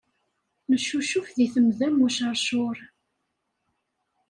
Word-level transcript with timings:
Neccucuf 0.69 1.27
deg 1.37 1.49
temda 1.53 1.87
m 1.89 2.03
uceṛcuṛ. 2.05 2.77